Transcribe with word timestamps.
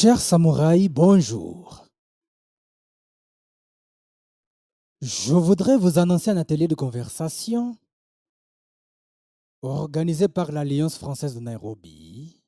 Chers 0.00 0.20
samouraïs, 0.20 0.88
bonjour. 0.88 1.84
Je 5.00 5.32
voudrais 5.32 5.76
vous 5.76 5.98
annoncer 5.98 6.30
un 6.30 6.36
atelier 6.36 6.68
de 6.68 6.76
conversation 6.76 7.76
organisé 9.60 10.28
par 10.28 10.52
l'Alliance 10.52 10.96
française 10.96 11.34
de 11.34 11.40
Nairobi, 11.40 12.40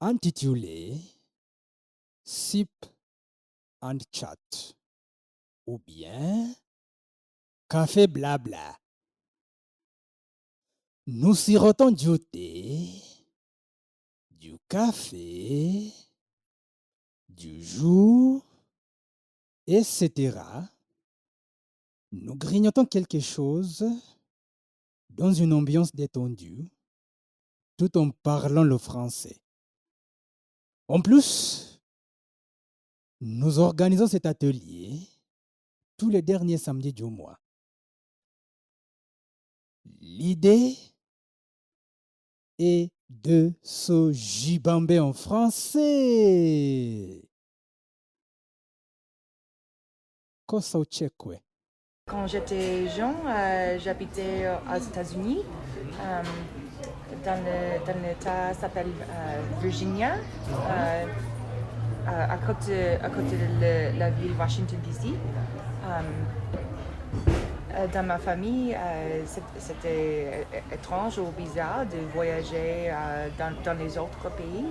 intitulé 0.00 1.00
SIP 2.24 2.84
and 3.80 3.98
Chat 4.10 4.74
ou 5.68 5.78
bien 5.86 6.52
Café 7.68 8.08
Blabla. 8.08 8.76
Nous 11.06 11.36
sirotons 11.36 11.92
du 11.92 12.18
thé, 12.18 12.90
du 14.32 14.58
café, 14.68 15.92
du 17.36 17.62
jour, 17.62 18.44
etc. 19.66 20.38
Nous 22.12 22.36
grignotons 22.36 22.86
quelque 22.86 23.20
chose 23.20 23.84
dans 25.10 25.32
une 25.32 25.52
ambiance 25.52 25.94
détendue, 25.94 26.70
tout 27.76 27.96
en 27.98 28.10
parlant 28.10 28.64
le 28.64 28.78
français. 28.78 29.40
En 30.88 31.00
plus, 31.00 31.80
nous 33.20 33.58
organisons 33.58 34.06
cet 34.06 34.26
atelier 34.26 35.00
tous 35.96 36.10
les 36.10 36.22
derniers 36.22 36.58
samedis 36.58 36.92
du 36.92 37.04
mois. 37.04 37.40
L'idée 40.00 40.76
est 42.58 42.90
de 43.08 43.52
se 43.62 44.12
gibamber 44.12 45.00
en 45.00 45.12
français. 45.12 45.84
Quand 52.06 52.26
j'étais 52.26 52.86
jeune, 52.88 53.14
euh, 53.26 53.78
j'habitais 53.78 54.46
aux 54.70 54.76
États-Unis, 54.76 55.42
euh, 56.00 56.22
dans 57.24 58.02
l'État 58.02 58.52
s'appelle 58.52 58.88
euh, 58.88 59.40
Virginia, 59.62 60.14
euh, 60.50 61.06
à, 62.06 62.36
côté, 62.46 62.96
à 63.02 63.08
côté 63.08 63.36
de 63.36 63.98
la 63.98 64.10
ville 64.10 64.32
Washington 64.38 64.78
DC. 64.84 65.08
Euh, 65.08 66.00
euh, 67.76 67.86
dans 67.92 68.06
ma 68.06 68.18
famille, 68.18 68.74
euh, 68.74 69.22
c'était 69.58 70.46
étrange 70.72 71.18
ou 71.18 71.26
bizarre 71.36 71.86
de 71.86 71.98
voyager 72.12 72.90
euh, 72.90 73.28
dans, 73.38 73.52
dans 73.64 73.78
les 73.78 73.96
autres 73.98 74.30
pays. 74.36 74.66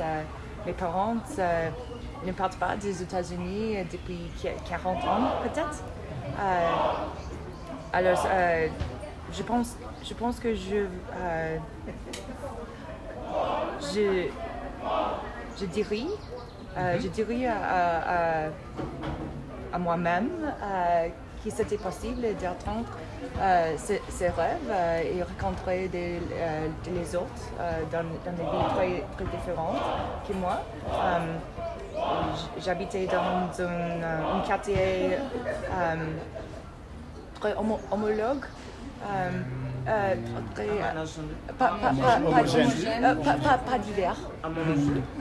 Euh, 0.00 0.22
mes 0.66 0.72
parents 0.72 1.16
euh, 1.38 1.68
ne 2.26 2.32
partent 2.32 2.56
pas 2.58 2.76
des 2.76 3.02
États-Unis 3.02 3.76
depuis 3.92 4.30
qu- 4.40 4.48
40 4.68 5.04
ans, 5.04 5.30
peut-être. 5.42 5.82
Euh, 6.40 6.70
alors, 7.92 8.26
euh, 8.30 8.68
je, 9.32 9.42
pense, 9.42 9.76
je 10.02 10.14
pense 10.14 10.40
que 10.40 10.54
je, 10.54 10.86
je, 13.94 14.28
je 15.60 15.66
dirais, 15.66 16.06
je 17.00 17.08
dirais 17.08 17.46
à- 17.46 18.46
à- 18.46 18.48
à 19.72 19.78
moi-même 19.78 20.30
c'était 21.50 21.76
possible 21.78 22.22
d'atteindre 22.40 22.88
euh, 23.40 23.74
ses, 23.76 24.00
ses 24.08 24.28
rêves 24.28 24.56
euh, 24.70 25.02
et 25.02 25.22
rencontrer 25.22 25.88
des, 25.88 26.20
euh, 26.32 26.68
les 26.94 27.16
autres 27.16 27.26
euh, 27.60 27.82
dans, 27.92 28.04
dans 28.24 28.36
des 28.36 28.44
villes 28.56 28.66
très, 28.74 29.02
très 29.16 29.24
différentes 29.36 29.82
que 30.28 30.32
moi. 30.34 30.60
J'habitais 32.58 33.06
dans 33.06 33.18
un, 33.64 34.02
quartier 34.46 35.18
très 37.40 37.54
homo- 37.54 37.80
homologue. 37.90 38.44
euh, 39.06 39.30
euh, 39.86 40.14
très, 40.54 40.68
euh, 40.68 40.92
pas. 41.58 41.72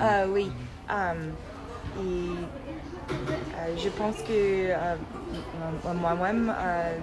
Euh, 0.01 0.27
oui. 0.29 0.51
Et 1.99 2.35
je 3.77 3.89
pense 3.89 4.15
que 4.17 4.69
euh, 4.71 4.95
moi-même, 5.93 6.53
euh, 6.55 6.97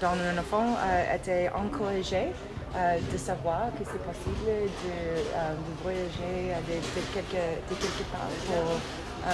dans 0.00 0.14
mon 0.16 0.38
enfant, 0.38 0.76
euh, 0.78 1.14
était 1.16 1.50
encouragée 1.54 2.28
euh, 2.76 2.98
de 3.12 3.16
savoir 3.18 3.66
que 3.78 3.84
c'est 3.84 4.02
possible 4.02 4.44
de, 4.46 4.90
euh, 4.90 5.54
de 5.54 5.82
voyager 5.82 6.54
de, 6.68 6.74
de 6.74 7.06
quelque, 7.14 7.42
de 7.70 7.74
quelque 7.74 8.04
part 8.12 8.28
pour, 8.46 8.72
euh, 9.26 9.30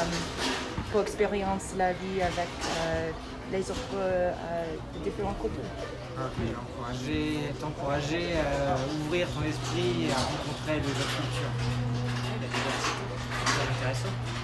pour 0.92 1.00
expériencer 1.02 1.76
la 1.76 1.92
vie 1.92 2.22
avec 2.22 2.48
euh, 2.62 3.10
les 3.52 3.70
autres 3.70 3.96
euh, 3.96 4.32
de 4.94 5.04
différents 5.04 5.34
cultures. 5.34 5.62
Ok, 6.16 6.38
encourager, 6.62 7.52
t'encourager 7.60 8.34
à 8.38 8.76
ouvrir 9.04 9.26
ton 9.28 9.42
esprit 9.42 10.06
et 10.06 10.12
à 10.12 10.16
rencontrer 10.16 10.80
les 10.80 10.90
autres 10.90 11.16
cultures. 11.16 11.54
C'est 13.46 13.70
intéressant. 13.78 14.43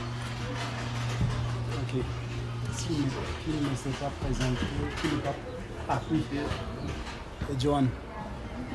Ok. 1.93 2.03
Si 2.73 2.87
qui 2.87 2.95
ne 2.95 3.75
s'est 3.75 3.99
pas 3.99 4.11
présenté, 4.21 4.65
qui 5.01 5.09
n'est 5.09 5.23
pas. 5.23 6.01
Oui. 6.12 6.23
Et 7.51 7.61
Johan. 7.61 7.84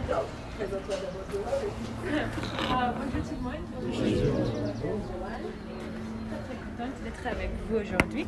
bonjour 0.10 0.80
tout 0.82 0.90
le 3.32 3.42
monde. 3.42 3.54
Je 3.88 3.94
suis 3.96 4.16
très 6.44 6.58
contente 6.58 6.96
d'être 7.06 7.26
avec 7.26 7.52
vous 7.70 7.78
aujourd'hui. 7.78 8.28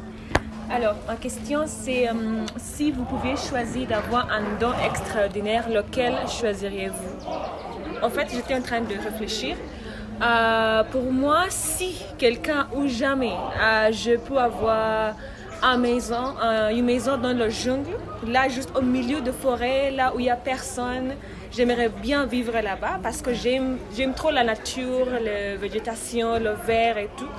Alors, 0.69 0.95
ma 1.05 1.15
question 1.17 1.63
c'est 1.65 2.07
euh, 2.07 2.45
si 2.57 2.91
vous 2.91 3.03
pouviez 3.03 3.35
choisir 3.35 3.87
d'avoir 3.87 4.29
un 4.31 4.57
don 4.57 4.71
extraordinaire, 4.85 5.69
lequel 5.69 6.13
choisiriez-vous? 6.29 7.25
En 8.01 8.09
fait, 8.09 8.29
j'étais 8.31 8.55
en 8.55 8.61
train 8.61 8.81
de 8.81 8.95
réfléchir. 8.95 9.57
Euh, 10.21 10.83
pour 10.91 11.11
moi, 11.11 11.45
si 11.49 12.03
quelqu'un 12.17 12.67
ou 12.75 12.87
jamais 12.87 13.33
euh, 13.33 13.91
je 13.91 14.17
peux 14.17 14.37
avoir 14.37 15.15
une 15.61 15.81
maison, 15.81 16.35
une 16.71 16.85
maison 16.85 17.17
dans 17.17 17.35
le 17.35 17.49
jungle, 17.49 17.89
là 18.25 18.47
juste 18.47 18.71
au 18.75 18.81
milieu 18.81 19.21
de 19.21 19.31
forêt, 19.31 19.91
là 19.91 20.13
où 20.15 20.19
il 20.19 20.23
n'y 20.23 20.29
a 20.29 20.35
personne, 20.35 21.13
j'aimerais 21.51 21.89
bien 21.89 22.25
vivre 22.25 22.53
là-bas 22.53 22.99
parce 23.01 23.21
que 23.21 23.33
j'aime 23.33 23.77
trop 24.15 24.31
la 24.31 24.43
nature, 24.43 25.07
la 25.23 25.55
végétation, 25.55 26.39
le 26.39 26.53
vert 26.65 26.97
et 26.97 27.09
tout. 27.17 27.29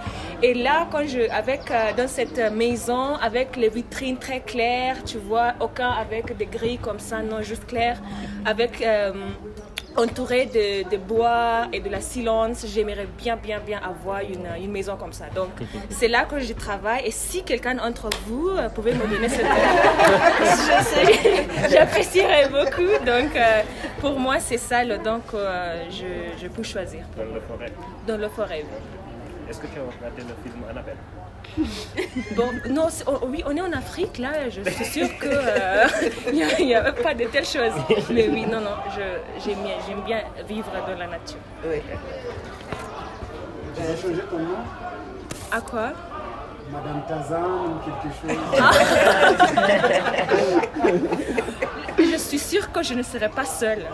Et 0.43 0.55
là, 0.55 0.87
quand 0.91 1.06
je, 1.06 1.31
avec, 1.31 1.71
euh, 1.71 1.93
dans 1.97 2.09
cette 2.09 2.39
maison, 2.53 3.16
avec 3.16 3.56
les 3.56 3.69
vitrines 3.69 4.19
très 4.19 4.41
claires, 4.41 5.03
tu 5.05 5.19
vois, 5.19 5.55
aucun 5.60 5.91
avec 5.91 6.37
des 6.37 6.47
grilles 6.47 6.78
comme 6.78 7.00
ça, 7.00 7.22
non, 7.22 7.43
juste 7.43 7.66
clair, 7.66 8.00
avec 8.45 8.84
euh, 9.98 10.03
entouré 10.03 10.47
de, 10.47 10.88
de 10.91 10.97
bois 10.97 11.69
et 11.72 11.81
de 11.81 11.88
la 11.88 12.00
silence, 12.00 12.64
j'aimerais 12.66 13.06
bien, 13.16 13.36
bien, 13.36 13.60
bien 13.60 13.81
avoir 13.82 14.20
une, 14.20 14.48
une 14.62 14.70
maison 14.70 14.97
comme 14.97 15.12
ça. 15.12 15.26
Donc, 15.34 15.50
c'est 15.91 16.09
là 16.09 16.25
que 16.25 16.38
je 16.41 16.53
travaille. 16.53 17.06
Et 17.06 17.10
si 17.10 17.42
quelqu'un 17.42 17.75
d'entre 17.75 18.09
vous 18.26 18.48
euh, 18.48 18.69
pouvait 18.69 18.92
me 18.94 19.06
donner 19.06 19.28
cette... 19.28 19.47
je 20.41 20.84
sais, 20.84 21.47
j'apprécierais 21.70 22.48
beaucoup. 22.48 23.04
Donc, 23.04 23.34
euh, 23.36 23.62
pour 24.00 24.18
moi, 24.18 24.39
c'est 24.41 24.59
ça 24.59 24.84
le 24.84 24.98
don 24.98 25.21
que 25.21 25.36
euh, 25.36 25.91
je, 25.91 26.41
je 26.41 26.48
peux 26.48 26.62
choisir 26.62 27.04
dans 27.16 27.24
le 27.24 27.41
forêt. 27.41 27.72
dans 28.06 28.16
le 28.16 28.28
forêt. 28.28 28.65
oui. 28.65 28.78
Est-ce 29.50 29.60
que 29.60 29.66
tu 29.66 29.78
as 29.78 29.83
regardé 29.83 30.22
le 30.22 30.34
film 30.42 30.62
Annabelle? 30.68 30.97
Bon, 32.36 32.50
non, 32.71 32.86
oh, 33.06 33.18
oui, 33.27 33.42
on 33.47 33.56
est 33.56 33.60
en 33.60 33.72
Afrique, 33.72 34.18
là, 34.18 34.48
je 34.48 34.60
suis 34.71 34.84
sûre 34.84 35.09
qu'il 35.18 36.33
n'y 36.66 36.74
a, 36.74 36.92
pas 36.92 37.15
de 37.15 37.24
telles 37.24 37.47
choses. 37.47 37.72
Mais 38.10 38.28
oui, 38.28 38.47
non, 38.47 38.60
non, 38.60 38.77
je- 38.97 39.21
j'aime 39.45 40.03
bien, 40.04 40.22
vivre 40.48 40.71
dans 40.86 40.97
la 40.98 41.06
nature. 41.06 41.39
Tu 41.62 41.68
veux 43.83 43.97
changer 43.97 44.22
ton 44.30 44.39
nom? 44.39 44.59
À 45.50 45.60
quoi? 45.60 45.92
Madame 46.71 47.03
Tazan 47.09 47.65
ou 47.65 47.78
quelque 47.83 48.10
chose 48.21 48.36
Je 51.98 52.16
suis 52.18 52.39
sûre 52.39 52.71
que 52.71 52.83
je 52.83 52.95
ne 52.95 53.03
serai 53.03 53.28
pas 53.28 53.45
seule. 53.45 53.84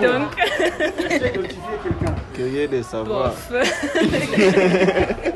Donc, 0.00 0.36
Tu 0.36 1.08
sais 1.08 1.16
identifier 1.16 1.76
quelqu'un. 1.82 2.14
Curieux 2.40 2.68
de 2.68 2.82
savoir. 2.82 3.32
bof. 3.50 3.52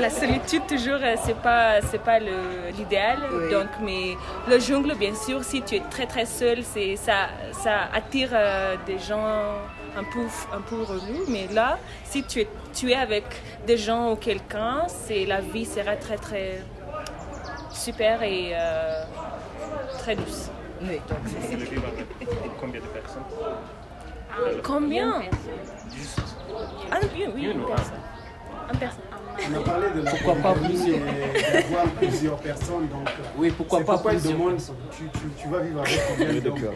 La 0.00 0.10
solitude, 0.10 0.62
toujours, 0.68 1.00
euh, 1.02 1.16
c'est 1.24 1.36
pas, 1.38 1.80
c'est 1.90 2.00
pas 2.00 2.20
le- 2.20 2.70
l'idéal. 2.76 3.18
Donc, 3.50 3.66
mais 3.82 4.16
le 4.48 4.60
jungle, 4.60 4.94
bien 4.94 5.12
sûr, 5.14 5.42
si 5.42 5.60
tu 5.62 5.74
es 5.74 5.82
très 5.90 6.06
très 6.06 6.24
seul, 6.24 6.58
c'est, 6.62 6.94
ça, 6.94 7.26
ça 7.50 7.88
attire 7.92 8.28
euh, 8.32 8.76
des 8.86 8.98
gens 9.00 9.26
un 9.96 10.04
peu, 10.04 10.20
un 10.56 10.60
peu 10.60 10.82
relous. 10.82 11.24
Mais 11.28 11.48
là, 11.52 11.78
si 12.04 12.22
tu 12.22 12.42
es, 12.42 12.48
tu 12.72 12.92
es 12.92 12.94
avec 12.94 13.24
des 13.66 13.76
gens 13.76 14.12
ou 14.12 14.16
quelqu'un, 14.16 14.86
c'est, 14.86 15.24
la 15.26 15.40
vie 15.40 15.64
sera 15.66 15.96
très 15.96 16.16
très 16.16 16.60
super 17.72 18.22
et 18.22 18.52
euh, 18.54 19.02
très 19.98 20.14
douce. 20.14 20.48
Combien 22.60 22.80
de 22.80 22.86
personnes? 22.86 23.22
Combien 24.62 25.22
Juste 25.96 26.20
Ah, 26.90 26.96
oui, 27.14 27.24
oui, 27.34 27.42
une 27.44 27.50
une 27.52 27.60
ou 27.60 27.64
un 27.64 27.68
personne. 27.68 27.94
Une 28.72 28.78
personne. 28.78 29.02
On 29.40 29.56
a 29.56 29.60
parlé 29.64 29.86
de 29.94 30.02
la 30.02 30.10
Pourquoi 30.10 30.34
pas 30.34 30.54
et 30.68 31.52
d'avoir 31.62 31.84
plusieurs 31.96 32.36
personnes. 32.38 32.88
Donc, 32.88 33.08
euh, 33.08 33.22
Oui, 33.36 33.52
pourquoi 33.56 33.78
pas 33.80 33.92
pourquoi 33.92 34.10
plusieurs 34.12 34.32
demande, 34.36 34.56
tu, 34.56 35.04
tu, 35.16 35.28
tu 35.42 35.48
vas 35.48 35.60
vivre 35.60 35.80
avec 35.80 36.00
combien 36.08 36.40
d'hommes 36.40 36.74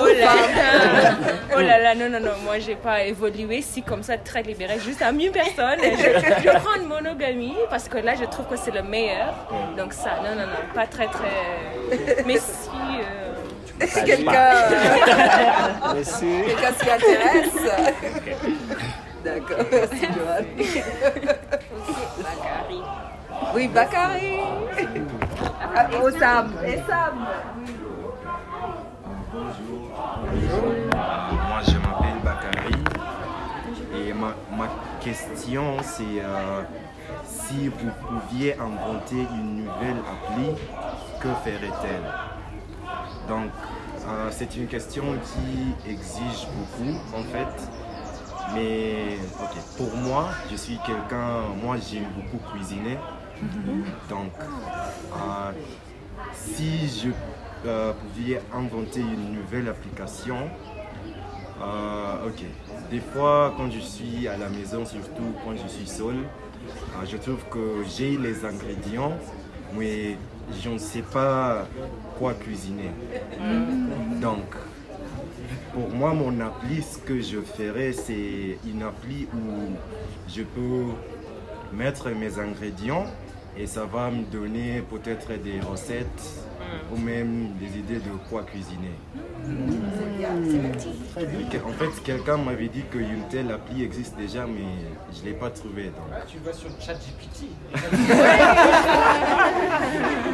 Oh 0.00 0.06
là 0.06 0.34
là, 0.34 1.16
oh 1.56 1.60
là 1.60 1.78
là, 1.78 1.94
non, 1.94 2.08
non, 2.10 2.20
non, 2.20 2.32
moi 2.44 2.58
j'ai 2.58 2.74
pas 2.74 3.04
évolué 3.04 3.62
si 3.62 3.82
comme 3.82 4.02
ça, 4.02 4.16
très 4.18 4.42
libérée, 4.42 4.78
juste 4.80 5.02
à 5.02 5.12
mille 5.12 5.30
personnes. 5.30 5.78
Je, 5.80 6.42
je 6.42 6.58
prends 6.58 6.74
une 6.80 6.88
monogamie 6.88 7.54
parce 7.68 7.88
que 7.88 7.98
là 7.98 8.14
je 8.18 8.24
trouve 8.24 8.46
que 8.46 8.56
c'est 8.56 8.72
le 8.72 8.82
meilleur. 8.82 9.34
Donc 9.76 9.92
ça, 9.92 10.16
non, 10.24 10.34
non, 10.34 10.46
non, 10.46 10.74
pas 10.74 10.86
très 10.86 11.06
très. 11.06 12.22
Mais 12.26 12.38
si. 12.38 12.69
euh, 13.82 13.86
Si 13.88 14.04
quelqu'un 14.04 14.50
Merci. 15.94 16.42
quelqu'un 16.46 16.72
s'y 16.78 16.90
intéresse. 16.90 17.58
D'accord, 19.24 19.64
merci 19.72 20.06
Joanne. 20.16 20.46
Oui, 23.54 23.66
Bakary. 23.68 24.38
Ah, 25.74 25.86
Oh, 26.00 26.10
Sam. 26.10 26.52
Et 26.64 26.76
Sam. 26.86 27.26
Moi, 31.48 31.60
je 31.66 31.78
m'appelle 31.78 32.20
Bakary. 32.22 32.84
Et 33.96 34.12
ma, 34.12 34.34
ma 34.56 34.68
question, 35.00 35.78
c'est 35.82 36.22
euh, 36.22 36.62
si 37.24 37.68
vous 37.68 37.90
pouviez 38.06 38.54
inventer 38.58 39.26
une 39.34 39.64
nouvelle 39.64 39.96
appli, 40.06 40.54
que 41.20 41.28
ferait-elle? 41.42 42.29
Donc, 43.28 43.50
euh, 44.06 44.28
c'est 44.30 44.56
une 44.56 44.66
question 44.66 45.04
qui 45.04 45.90
exige 45.90 46.46
beaucoup, 46.56 46.98
en 47.16 47.22
fait. 47.24 47.70
Mais, 48.54 49.18
pour 49.76 49.94
moi, 49.96 50.30
je 50.50 50.56
suis 50.56 50.78
quelqu'un, 50.84 51.42
moi, 51.62 51.76
j'aime 51.76 52.06
beaucoup 52.16 52.42
cuisiner. 52.52 52.98
Donc, 54.08 54.32
euh, 54.40 55.52
si 56.32 56.88
je 56.88 57.10
euh, 57.66 57.92
pouvais 57.92 58.40
inventer 58.52 59.00
une 59.00 59.34
nouvelle 59.34 59.68
application, 59.68 60.50
ok. 62.26 62.44
Des 62.90 63.00
fois, 63.00 63.54
quand 63.56 63.70
je 63.70 63.80
suis 63.80 64.26
à 64.26 64.36
la 64.36 64.48
maison, 64.48 64.84
surtout 64.84 65.34
quand 65.44 65.52
je 65.52 65.68
suis 65.68 65.86
seul, 65.86 66.16
je 67.04 67.16
trouve 67.16 67.44
que 67.50 67.84
j'ai 67.96 68.16
les 68.16 68.44
ingrédients, 68.44 69.12
mais 69.76 70.16
je 70.62 70.68
ne 70.70 70.78
sais 70.78 71.02
pas 71.02 71.66
quoi 72.18 72.34
cuisiner. 72.34 72.90
Donc, 74.20 74.44
pour 75.72 75.88
moi, 75.90 76.12
mon 76.12 76.40
appli, 76.40 76.82
ce 76.82 76.98
que 76.98 77.20
je 77.20 77.40
ferais, 77.40 77.92
c'est 77.92 78.58
une 78.66 78.82
appli 78.82 79.26
où 79.34 79.76
je 80.28 80.42
peux 80.42 80.86
mettre 81.72 82.10
mes 82.10 82.38
ingrédients 82.38 83.06
et 83.56 83.66
ça 83.66 83.84
va 83.84 84.10
me 84.10 84.24
donner 84.24 84.82
peut-être 84.90 85.28
des 85.42 85.60
recettes 85.60 86.46
ou 86.92 86.98
même 86.98 87.52
des 87.58 87.78
idées 87.78 87.98
de 87.98 88.10
quoi 88.28 88.42
cuisiner. 88.42 88.92
En 91.64 91.72
fait, 91.72 92.02
quelqu'un 92.04 92.36
m'avait 92.36 92.68
dit 92.68 92.82
qu'une 92.90 93.22
telle 93.30 93.50
appli 93.50 93.82
existe 93.82 94.16
déjà, 94.16 94.46
mais 94.46 94.62
je 95.12 95.20
ne 95.20 95.26
l'ai 95.26 95.32
pas 95.32 95.50
trouvée. 95.50 95.84
donc. 95.86 96.06
Ah, 96.12 96.20
tu 96.26 96.38
vas 96.38 96.52
sur 96.52 96.68
le 96.68 96.74
chat 96.80 96.94
GPT. 96.94 97.46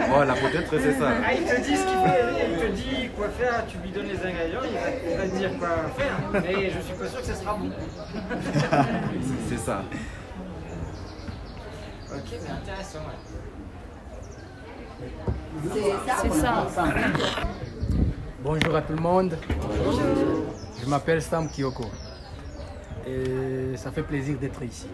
Voilà, 0.08 0.34
peut-être 0.34 0.70
c'est 0.80 0.98
ça. 0.98 1.10
Ah, 1.24 1.32
il 1.34 1.44
te 1.44 1.60
dit 1.60 1.76
ce 1.76 1.84
qu'il 1.84 1.96
faut, 1.96 2.06
il 2.38 2.58
te 2.58 2.66
dit 2.72 3.08
quoi 3.16 3.28
faire, 3.28 3.64
tu 3.66 3.76
lui 3.78 3.90
donnes 3.90 4.06
les 4.06 4.18
ingrédients, 4.18 4.60
il 4.64 4.72
va, 4.72 5.10
il 5.10 5.16
va 5.18 5.28
te 5.28 5.36
dire 5.36 5.50
quoi 5.58 5.68
faire. 5.96 6.42
Mais 6.42 6.70
je 6.70 6.80
suis 6.80 6.94
pas 6.94 7.08
sûr 7.08 7.20
que 7.20 7.26
ce 7.26 7.34
sera 7.34 7.54
bon. 7.54 7.70
C'est 9.48 9.58
ça. 9.58 9.82
Ok, 12.16 12.38
mais 12.42 12.50
intéressant, 12.50 13.00
ouais. 13.00 13.18
C'est 16.22 16.32
ça. 16.40 16.66
Bonjour 18.42 18.74
à 18.74 18.80
tout 18.82 18.94
le 18.94 19.02
monde. 19.02 19.36
Je 20.80 20.86
m'appelle 20.88 21.20
Sam 21.20 21.48
Kyoko. 21.48 21.84
Et 23.06 23.76
ça 23.76 23.90
fait 23.90 24.02
plaisir 24.02 24.38
d'être 24.38 24.62
ici. 24.62 24.86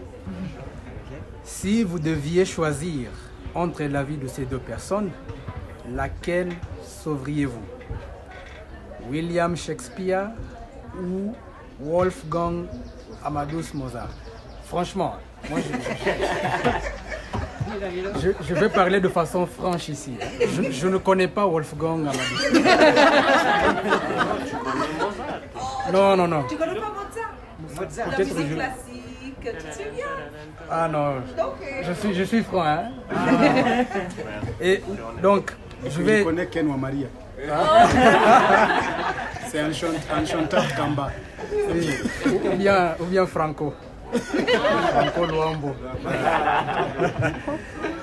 Si 1.43 1.83
vous 1.83 1.99
deviez 1.99 2.43
choisir 2.43 3.09
entre 3.55 3.83
la 3.83 4.03
vie 4.03 4.17
de 4.17 4.27
ces 4.27 4.45
deux 4.45 4.59
personnes, 4.59 5.11
laquelle 5.89 6.51
sauveriez-vous? 6.83 7.63
William 9.09 9.55
Shakespeare 9.55 10.29
ou 10.99 11.33
Wolfgang 11.79 12.65
Amadeus 13.23 13.73
Mozart? 13.73 14.11
Franchement, 14.65 15.15
moi 15.49 15.59
je, 15.59 15.71
je, 18.21 18.29
je 18.47 18.53
vais 18.53 18.69
parler 18.69 18.99
de 18.99 19.07
façon 19.09 19.45
franche 19.45 19.89
ici. 19.89 20.13
Je, 20.41 20.71
je 20.71 20.87
ne 20.87 20.97
connais 20.97 21.27
pas 21.27 21.45
Wolfgang 21.45 22.01
Amadeus. 22.07 22.63
Non, 25.91 26.15
non, 26.15 26.27
non. 26.27 26.43
Tu 26.49 26.55
connais 26.55 26.75
pas 26.75 26.91
Mozart? 26.91 27.33
Mozart. 27.75 28.07
La 28.11 28.17
musique 28.17 28.47
je- 28.49 28.55
classique, 28.55 29.41
tu 29.41 29.71
sais 29.71 29.91
bien. 29.95 30.05
Ah 30.71 30.87
non, 30.87 31.15
je 31.83 31.93
suis, 31.93 32.13
je 32.13 32.23
suis 32.23 32.43
franc. 32.43 32.63
Hein? 32.63 32.83
Et 34.61 34.81
donc, 35.21 35.51
je 35.85 35.89
Je 35.89 36.01
vais... 36.01 36.23
connais 36.23 36.47
Ken 36.47 36.67
Maria. 36.77 37.07
C'est 39.49 39.59
un, 39.59 39.71
chante- 39.73 40.07
un 40.15 40.25
chanteur 40.25 40.63
Kamba. 40.75 41.09
Oui, 41.51 41.89
ou, 42.25 42.47
ou 42.47 42.55
bien, 42.55 42.95
ou 42.99 43.03
bien 43.05 43.25
Franco. 43.27 43.73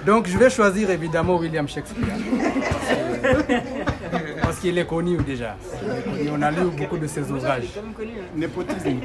Donc 0.07 0.27
je 0.29 0.37
vais 0.39 0.51
choisir 0.51 0.91
évidemment 0.91 1.37
William 1.37 1.69
Shakespeare. 1.69 2.07
Parce 4.43 4.59
qu'il 4.59 4.79
est 4.79 4.87
connu 4.87 5.17
déjà. 5.19 5.57
Est 5.83 6.02
connu. 6.02 6.31
On 6.33 6.43
a 6.43 6.50
lu 6.50 6.64
beaucoup 6.76 6.99
de 6.99 7.07
ses 7.07 7.31
ouvrages. 7.31 7.64
Quand 7.75 7.83
même 7.83 7.93
connu. 7.93 8.12
hein. 8.19 8.25
Népotisme. 8.35 9.00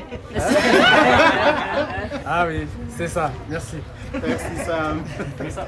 Ah 2.25 2.45
oui, 2.47 2.65
c'est 2.97 3.07
ça. 3.07 3.31
Merci. 3.49 3.77
Merci 4.13 4.45
Sam. 4.65 5.01
Je, 5.39 5.49
suis 5.49 5.59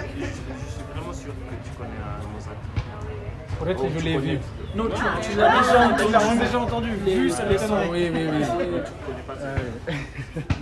vraiment 0.96 1.14
sûr 1.14 1.34
que 1.34 1.56
tu 1.64 1.72
connais 1.78 2.02
un 2.02 2.34
Mozart. 2.34 2.56
Peut-être 3.60 3.84
que 3.94 4.00
je 4.00 4.06
l'ai 4.06 4.18
vu. 4.18 4.40
Non, 4.78 4.86
tu, 4.90 5.02
tu 5.32 5.38
l'as 5.38 5.50
déjà, 5.50 6.06
tu 6.06 6.12
l'as 6.12 6.36
déjà 6.46 6.60
entendu. 6.60 6.90
Vu, 7.06 7.32
m'étonnerait. 7.50 7.90
Oui, 7.92 8.12
oui, 8.14 8.28
oui. 8.32 8.46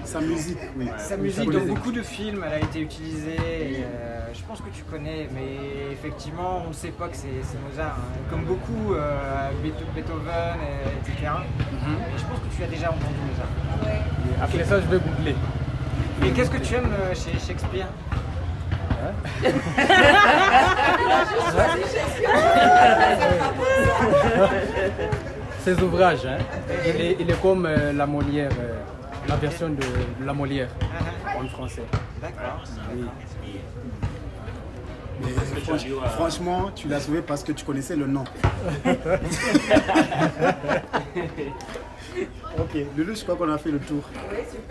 Sa 0.06 0.22
musique, 0.22 0.58
oui. 0.78 0.90
Sa 0.98 1.18
musique 1.18 1.50
dans 1.52 1.66
beaucoup 1.66 1.92
de 1.92 2.02
films, 2.02 2.44
elle 2.48 2.54
a 2.54 2.60
été 2.60 2.80
utilisée. 2.80 3.36
et, 3.36 3.84
euh, 3.84 4.22
je 4.34 4.42
pense 4.44 4.60
que 4.62 4.70
tu 4.74 4.84
connais, 4.84 5.28
mais 5.34 5.92
effectivement, 5.92 6.64
on 6.66 6.70
ne 6.70 6.74
sait 6.74 6.90
pas 6.90 7.08
que 7.08 7.16
c'est 7.18 7.28
c'est 7.44 7.58
Mozart. 7.70 7.98
hein. 8.00 8.20
Comme 8.30 8.44
beaucoup, 8.46 8.94
euh, 8.94 9.50
Beetho- 9.64 9.92
Beethoven, 9.96 10.58
et- 10.62 11.10
etc. 11.12 11.32
Et 11.88 12.18
je 12.18 12.24
pense 12.26 12.40
que 12.40 12.56
tu 12.56 12.64
as 12.64 12.68
déjà 12.68 12.90
entendu 12.90 13.20
Mozart. 13.30 13.94
Après 14.42 14.64
ça, 14.64 14.80
je 14.82 14.86
vais 14.88 14.98
googler. 15.00 15.36
Mais 16.22 16.30
qu'est-ce 16.32 16.52
que 16.52 16.58
tu 16.58 16.74
aimes 16.76 16.92
euh, 16.92 17.14
chez 17.14 17.32
Shakespeare? 17.40 17.88
Ses 25.64 25.82
ouvrages, 25.82 26.26
hein? 26.26 26.38
il, 26.86 27.02
est, 27.02 27.18
il 27.20 27.30
est 27.30 27.42
comme 27.42 27.66
euh, 27.66 27.92
la 27.92 28.06
Molière, 28.06 28.52
euh, 28.60 28.76
la 29.28 29.36
version 29.36 29.70
de, 29.70 29.76
de 29.76 30.26
la 30.26 30.34
Molière 30.34 30.70
en 31.42 31.48
français. 31.48 31.82
D'accord. 32.22 32.64
Oui. 32.94 33.06
Mais 35.22 35.32
franch- 35.62 35.88
franchement, 36.16 36.72
tu 36.76 36.88
l'as 36.88 37.00
sauvé 37.00 37.22
parce 37.22 37.42
que 37.44 37.52
tu 37.54 37.66
connaissais 37.66 37.96
le 37.96 38.06
nom. 38.06 38.26
ok, 42.60 42.74
Lulu, 42.96 43.16
je 43.16 43.24
crois 43.24 43.36
qu'on 43.36 43.52
a 43.52 43.58
fait 43.58 43.72
le 43.72 43.80
tour. 43.80 44.04
Oui, 44.30 44.38
super. 44.52 44.65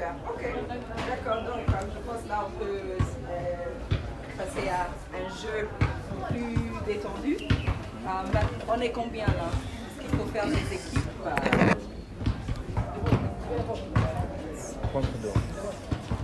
Plus 6.29 6.57
détendu. 6.87 7.37
Euh, 7.43 8.09
ben, 8.33 8.41
on 8.69 8.81
est 8.81 8.91
combien 8.91 9.27
là? 9.27 9.49
Qu'il 10.01 10.19
faut 10.19 10.27
faire 10.27 10.47
des 10.47 10.75
équipes 10.75 11.09
euh, 11.27 11.31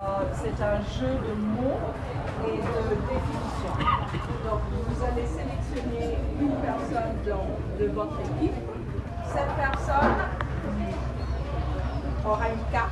Euh, 0.03 0.25
C'est 0.35 0.63
un 0.65 0.81
jeu 0.99 1.13
de 1.13 1.35
mots 1.35 1.81
et 2.47 2.57
de 2.57 2.95
définitions. 3.11 3.77
Donc, 4.45 4.61
vous 4.89 5.05
allez 5.05 5.27
sélectionner 5.27 6.17
une 6.41 6.57
personne 6.63 7.17
de 7.79 7.87
votre 7.93 8.19
équipe. 8.21 8.55
Cette 9.27 9.55
personne 9.57 10.17
aura 12.27 12.49
une 12.49 12.73
carte 12.73 12.91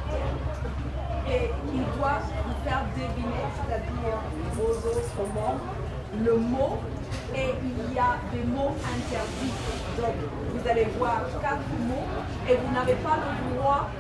et 1.30 1.50
il 1.72 1.82
doit 1.98 2.20
vous 2.46 2.68
faire 2.68 2.82
deviner, 2.96 3.44
c'est-à-dire 3.56 4.18
aux 4.58 4.76
autres 4.88 5.34
membres, 5.34 5.60
le 6.24 6.36
mot 6.36 6.78
et 7.34 7.54
il 7.62 7.94
y 7.94 7.98
a 7.98 8.16
des 8.32 8.44
mots 8.44 8.74
interdits. 8.82 9.54
Donc, 9.98 10.14
vous 10.54 10.68
allez 10.68 10.86
voir 10.98 11.20
quatre 11.40 11.70
mots 11.88 12.08
et 12.48 12.56
vous 12.56 12.72
n'avez 12.74 12.94
pas 12.94 13.18
le 13.18 13.56
droit 13.56 13.90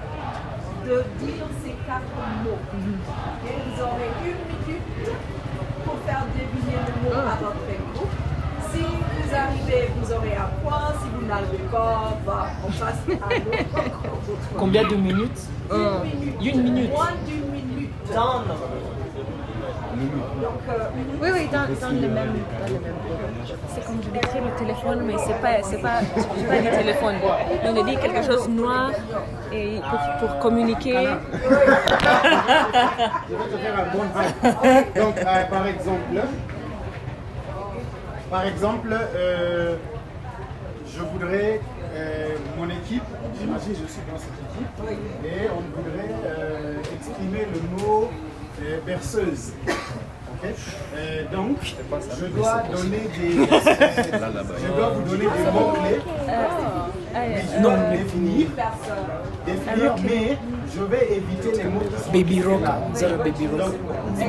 de 0.86 1.04
dire 1.24 1.46
ces 1.62 1.74
quatre 1.86 2.16
mots. 2.44 2.62
Et 3.44 3.54
vous 3.64 3.82
aurez 3.82 4.10
une 4.24 4.42
minute 4.48 4.82
pour 5.84 5.96
faire 6.06 6.24
deviner 6.34 6.78
le 6.86 6.92
mot 7.04 7.16
à 7.16 7.36
votre 7.36 7.72
groupe. 7.92 8.16
Si 8.72 8.80
vous 8.80 9.34
arrivez, 9.34 9.90
vous 10.00 10.12
aurez 10.12 10.36
un 10.36 10.50
point. 10.62 10.92
Si 11.00 11.08
vous 11.14 11.26
n'arrivez 11.26 11.64
pas, 11.70 12.18
bah, 12.26 12.46
on 12.66 12.70
passe 12.70 13.02
à 13.08 13.34
l'autre. 13.38 13.90
Combien 14.56 14.84
de 14.86 14.94
minutes? 14.94 15.40
Une 15.70 16.00
minute. 16.02 16.36
Une 16.42 16.62
minute. 16.62 16.90
Moins 16.90 17.14
d'une 17.26 17.50
minute. 17.50 17.92
Donc, 19.98 20.60
euh, 20.68 20.72
Oui, 21.22 21.28
oui, 21.32 21.48
dans, 21.52 21.66
dans 21.80 21.94
le 22.00 22.08
même. 22.08 22.34
C'est 23.74 23.84
comme 23.84 24.00
je 24.02 24.10
décris 24.10 24.40
le 24.40 24.58
téléphone, 24.58 25.02
mais 25.04 25.14
c'est 25.18 25.40
pas, 25.40 25.62
c'est 25.62 25.80
pas, 25.82 26.00
pas 26.48 26.58
du 26.60 26.70
téléphone. 26.70 27.16
On 27.64 27.76
a 27.76 27.82
dit 27.82 27.96
quelque 27.96 28.22
chose 28.24 28.46
de 28.48 28.52
noir 28.52 28.90
et 29.52 29.80
pour, 29.90 30.28
pour 30.28 30.38
communiquer. 30.38 31.08
Je 33.28 33.34
vais 33.34 33.44
te 33.50 33.56
faire 33.58 33.76
un 33.78 33.86
bon. 33.92 34.04
Donc, 35.00 35.16
euh, 35.18 35.44
par 35.50 35.66
exemple, 35.66 36.22
par 38.30 38.44
exemple, 38.46 38.88
euh, 39.16 39.76
je 40.94 41.00
voudrais 41.02 41.60
euh, 41.94 42.28
mon 42.58 42.68
équipe, 42.68 43.02
j'imagine 43.38 43.74
je 43.74 43.86
suis 43.92 44.02
dans 44.10 44.18
cette 44.18 44.38
équipe, 44.50 44.78
et 45.24 45.48
on 45.50 45.62
voudrait 45.76 46.14
exprimer 46.94 47.46
le 47.52 47.82
mot 47.82 48.10
berceuse. 48.86 49.52
Ok 49.66 50.50
Euh, 50.94 51.24
donc, 51.32 51.56
je 52.20 52.26
dois 52.26 52.62
donner 52.72 53.08
des, 53.18 53.32
je 53.32 54.68
dois 54.76 54.88
vous 54.90 55.02
donner 55.10 55.24
des 55.24 55.50
mots 55.52 55.72
clés. 55.82 56.00
Non, 57.60 57.74
définir, 57.92 58.46
définir, 59.46 59.94
mais 60.04 60.38
je 60.74 60.82
vais 60.84 61.08
éviter 61.16 61.62
les 61.62 61.64
mots 61.68 61.80
qui 61.80 62.02
sont 62.04 62.12
Baby 62.12 62.42
rock. 62.42 62.62
baby 63.24 63.46
rock. 63.48 64.28